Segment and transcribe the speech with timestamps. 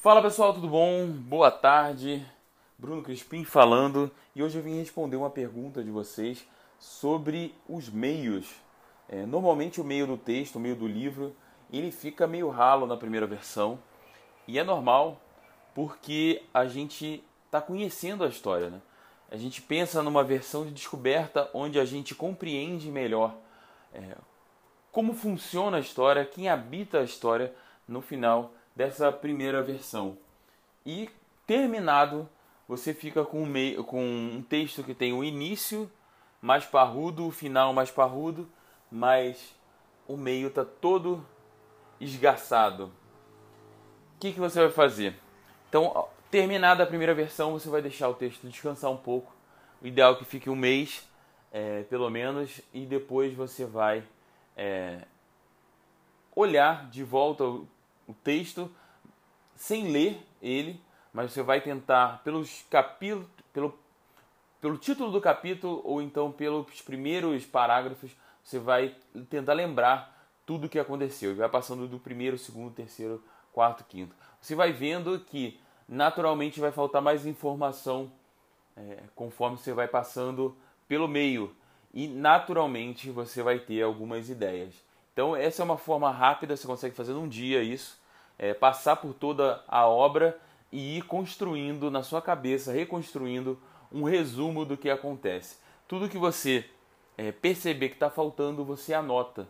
[0.00, 1.08] Fala pessoal, tudo bom?
[1.08, 2.24] Boa tarde.
[2.78, 6.46] Bruno Crispim falando e hoje eu vim responder uma pergunta de vocês
[6.78, 8.48] sobre os meios.
[9.08, 11.34] É, normalmente o meio do texto, o meio do livro,
[11.72, 13.76] ele fica meio ralo na primeira versão
[14.46, 15.20] e é normal
[15.74, 18.70] porque a gente está conhecendo a história.
[18.70, 18.80] Né?
[19.28, 23.34] A gente pensa numa versão de descoberta onde a gente compreende melhor
[23.92, 24.16] é,
[24.92, 27.52] como funciona a história, quem habita a história
[27.88, 30.16] no final dessa primeira versão.
[30.86, 31.10] E
[31.44, 32.28] terminado,
[32.68, 35.90] você fica com um, meio, com um texto que tem o início
[36.40, 38.48] mais parrudo, o final mais parrudo,
[38.88, 39.52] mas
[40.06, 41.26] o meio está todo
[42.00, 42.84] esgaçado.
[44.14, 45.16] O que, que você vai fazer?
[45.68, 49.34] Então, terminada a primeira versão, você vai deixar o texto descansar um pouco.
[49.82, 51.04] O ideal é que fique um mês,
[51.50, 54.04] é, pelo menos, e depois você vai
[54.56, 55.00] é,
[56.36, 57.44] olhar de volta
[58.08, 58.68] o texto
[59.54, 60.80] sem ler ele,
[61.12, 63.78] mas você vai tentar pelos capítulos, pelo,
[64.60, 68.10] pelo título do capítulo ou então pelos primeiros parágrafos,
[68.42, 68.96] você vai
[69.28, 71.32] tentar lembrar tudo o que aconteceu.
[71.32, 74.16] E vai passando do primeiro, segundo, terceiro, quarto, quinto.
[74.40, 78.10] Você vai vendo que naturalmente vai faltar mais informação
[78.76, 80.56] é, conforme você vai passando
[80.86, 81.54] pelo meio.
[81.92, 84.74] E naturalmente você vai ter algumas ideias.
[85.18, 88.00] Então, essa é uma forma rápida, você consegue fazer num dia isso,
[88.38, 90.38] é, passar por toda a obra
[90.70, 95.56] e ir construindo na sua cabeça, reconstruindo um resumo do que acontece.
[95.88, 96.64] Tudo que você
[97.16, 99.48] é, perceber que está faltando, você anota.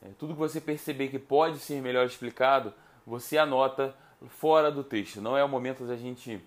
[0.00, 2.72] É, tudo que você perceber que pode ser melhor explicado,
[3.04, 3.96] você anota
[4.28, 5.20] fora do texto.
[5.20, 6.40] Não é o momento da gente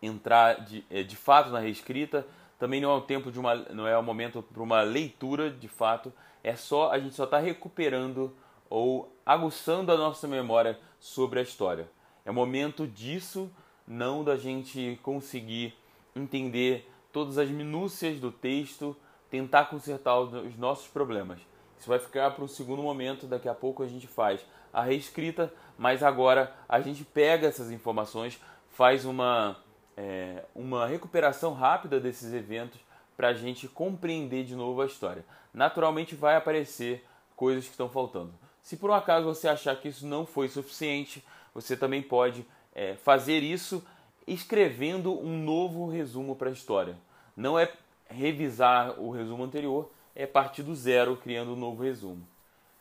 [0.00, 2.24] entrar de, é, de fato na reescrita,
[2.60, 5.66] também não é o tempo de uma, não é o momento para uma leitura de
[5.66, 6.12] fato.
[6.44, 8.36] É só a gente só está recuperando
[8.68, 11.90] ou aguçando a nossa memória sobre a história.
[12.22, 13.50] É momento disso,
[13.86, 15.74] não da gente conseguir
[16.14, 18.94] entender todas as minúcias do texto,
[19.30, 21.40] tentar consertar os nossos problemas.
[21.78, 25.50] Isso vai ficar para um segundo momento, daqui a pouco a gente faz a reescrita,
[25.78, 28.38] mas agora a gente pega essas informações,
[28.68, 29.56] faz uma
[30.00, 32.80] é, uma recuperação rápida desses eventos
[33.18, 35.22] para a gente compreender de novo a história.
[35.52, 37.04] Naturalmente vai aparecer
[37.36, 38.32] coisas que estão faltando.
[38.62, 41.22] Se por um acaso você achar que isso não foi suficiente,
[41.52, 43.84] você também pode é, fazer isso
[44.26, 46.96] escrevendo um novo resumo para a história.
[47.36, 47.70] Não é
[48.08, 52.26] revisar o resumo anterior, é partir do zero criando um novo resumo.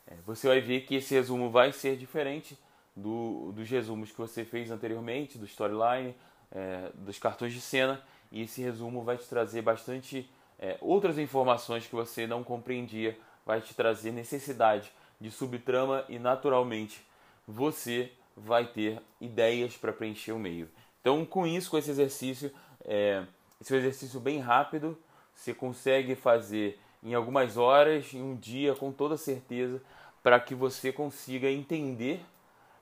[0.07, 2.57] É, você vai ver que esse resumo vai ser diferente
[2.95, 6.15] do, dos resumos que você fez anteriormente, do storyline,
[6.51, 8.01] é, dos cartões de cena
[8.31, 10.29] e esse resumo vai te trazer bastante
[10.59, 17.05] é, outras informações que você não compreendia, vai te trazer necessidade de subtrama e naturalmente
[17.47, 20.69] você vai ter ideias para preencher o meio.
[21.01, 22.51] Então, com isso, com esse exercício,
[22.85, 23.23] é,
[23.59, 24.97] esse é um exercício bem rápido,
[25.33, 29.81] você consegue fazer em algumas horas, em um dia, com toda certeza,
[30.21, 32.21] para que você consiga entender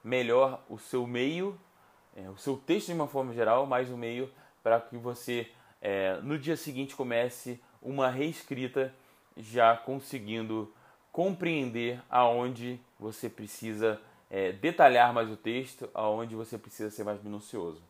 [0.03, 1.59] melhor o seu meio
[2.17, 4.29] é, o seu texto de uma forma geral, mais um meio
[4.63, 5.47] para que você
[5.79, 8.91] é, no dia seguinte comece uma reescrita
[9.37, 10.73] já conseguindo
[11.11, 14.01] compreender aonde você precisa
[14.31, 17.81] é, detalhar mais o texto, aonde você precisa ser mais minucioso.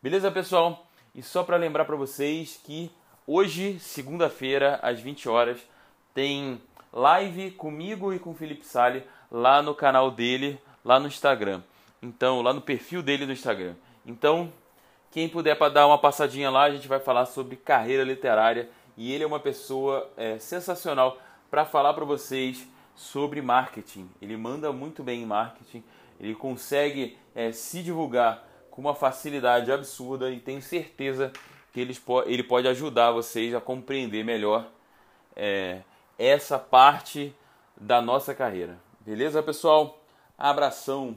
[0.00, 0.86] Beleza, pessoal?
[1.12, 2.90] E só para lembrar para vocês que
[3.26, 5.60] hoje, segunda-feira, às 20 horas,
[6.14, 6.62] tem
[6.92, 11.62] live comigo e com o Felipe Sale lá no canal dele, lá no Instagram.
[12.02, 13.76] Então, lá no perfil dele no Instagram.
[14.04, 14.52] Então,
[15.12, 19.12] quem puder para dar uma passadinha lá, a gente vai falar sobre carreira literária e
[19.12, 21.18] ele é uma pessoa é, sensacional
[21.50, 24.10] para falar para vocês sobre marketing.
[24.20, 25.84] Ele manda muito bem em marketing,
[26.18, 31.30] ele consegue é, se divulgar com uma facilidade absurda e tenho certeza
[31.72, 31.96] que ele,
[32.26, 34.66] ele pode ajudar vocês a compreender melhor
[35.36, 35.82] é,
[36.18, 37.34] essa parte
[37.76, 38.78] da nossa carreira.
[39.00, 39.98] Beleza, pessoal?
[40.38, 41.16] Abração